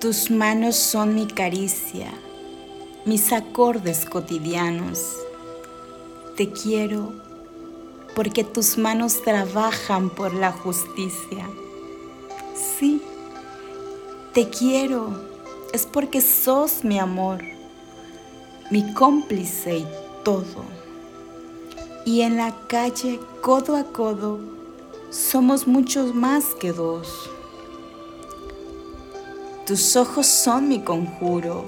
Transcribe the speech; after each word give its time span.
Tus 0.00 0.30
manos 0.30 0.76
son 0.76 1.14
mi 1.14 1.26
caricia, 1.26 2.12
mis 3.06 3.32
acordes 3.32 4.04
cotidianos. 4.04 5.16
Te 6.36 6.50
quiero 6.50 7.14
porque 8.14 8.44
tus 8.44 8.76
manos 8.76 9.22
trabajan 9.22 10.10
por 10.10 10.34
la 10.34 10.52
justicia. 10.52 11.48
Sí, 12.78 13.00
te 14.34 14.50
quiero, 14.50 15.18
es 15.72 15.86
porque 15.86 16.20
sos 16.20 16.84
mi 16.84 16.98
amor, 16.98 17.42
mi 18.70 18.92
cómplice 18.92 19.78
y 19.78 19.86
todo. 20.24 20.62
Y 22.04 22.20
en 22.20 22.36
la 22.36 22.54
calle, 22.68 23.18
codo 23.40 23.76
a 23.76 23.84
codo, 23.84 24.40
somos 25.08 25.66
muchos 25.66 26.14
más 26.14 26.54
que 26.54 26.72
dos. 26.72 27.30
Tus 29.66 29.96
ojos 29.96 30.28
son 30.28 30.68
mi 30.68 30.82
conjuro 30.82 31.64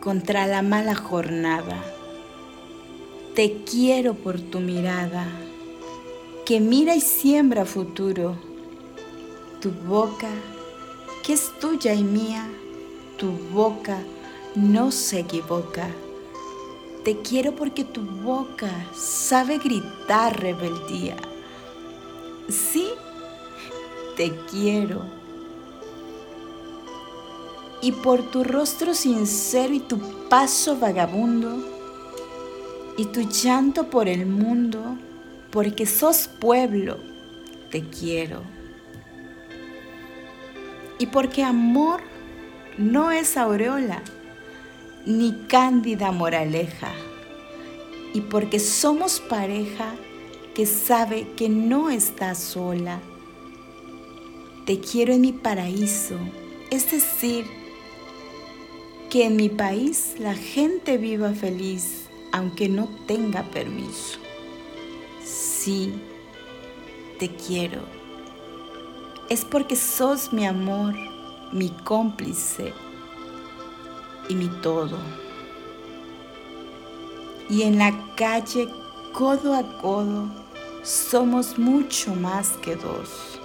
contra 0.00 0.46
la 0.46 0.62
mala 0.62 0.94
jornada. 0.94 1.82
Te 3.34 3.64
quiero 3.64 4.14
por 4.14 4.40
tu 4.40 4.60
mirada, 4.60 5.26
que 6.44 6.60
mira 6.60 6.94
y 6.94 7.00
siembra 7.00 7.64
futuro. 7.64 8.36
Tu 9.60 9.72
boca, 9.72 10.30
que 11.24 11.32
es 11.32 11.50
tuya 11.58 11.92
y 11.92 12.04
mía, 12.04 12.46
tu 13.16 13.32
boca 13.32 13.98
no 14.54 14.92
se 14.92 15.18
equivoca. 15.18 15.88
Te 17.02 17.18
quiero 17.18 17.56
porque 17.56 17.82
tu 17.82 18.02
boca 18.02 18.70
sabe 18.94 19.58
gritar 19.58 20.40
rebeldía. 20.40 21.16
Sí, 22.48 22.90
te 24.16 24.30
quiero 24.48 25.25
y 27.82 27.92
por 27.92 28.22
tu 28.30 28.44
rostro 28.44 28.94
sincero 28.94 29.74
y 29.74 29.80
tu 29.80 29.98
paso 30.28 30.76
vagabundo 30.78 31.76
y 32.96 33.06
tu 33.06 33.20
llanto 33.20 33.90
por 33.90 34.08
el 34.08 34.26
mundo, 34.26 34.96
porque 35.50 35.86
sos 35.86 36.28
pueblo, 36.28 36.98
te 37.70 37.82
quiero. 37.82 38.42
Y 40.98 41.06
porque 41.06 41.44
amor 41.44 42.00
no 42.78 43.10
es 43.10 43.36
aureola, 43.36 44.02
ni 45.04 45.32
cándida 45.46 46.10
moraleja, 46.10 46.92
y 48.14 48.22
porque 48.22 48.58
somos 48.58 49.20
pareja 49.20 49.94
que 50.54 50.64
sabe 50.64 51.28
que 51.36 51.50
no 51.50 51.90
está 51.90 52.34
sola. 52.34 53.00
Te 54.64 54.80
quiero 54.80 55.12
en 55.12 55.20
mi 55.20 55.32
paraíso, 55.32 56.16
es 56.70 56.90
decir, 56.90 57.44
que 59.10 59.26
en 59.26 59.36
mi 59.36 59.48
país 59.48 60.14
la 60.18 60.34
gente 60.34 60.98
viva 60.98 61.32
feliz 61.32 62.06
aunque 62.32 62.68
no 62.68 62.88
tenga 63.06 63.42
permiso. 63.44 64.18
Sí, 65.24 65.94
te 67.18 67.34
quiero. 67.34 67.80
Es 69.28 69.44
porque 69.44 69.74
sos 69.74 70.32
mi 70.32 70.46
amor, 70.46 70.94
mi 71.52 71.70
cómplice 71.70 72.72
y 74.28 74.34
mi 74.34 74.48
todo. 74.60 74.98
Y 77.48 77.62
en 77.62 77.78
la 77.78 78.14
calle, 78.16 78.68
codo 79.12 79.54
a 79.54 79.80
codo, 79.80 80.28
somos 80.82 81.58
mucho 81.58 82.14
más 82.14 82.50
que 82.58 82.76
dos. 82.76 83.40